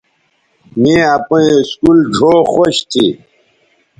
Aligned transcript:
می 0.81 0.93
اپئیں 1.15 1.51
اسکول 1.59 1.97
ڙھؤ 2.15 2.37
خوش 2.53 2.75
تھی 2.91 3.05